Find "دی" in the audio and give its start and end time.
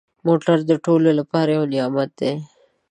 2.19-2.31